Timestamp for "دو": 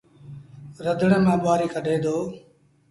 2.03-2.15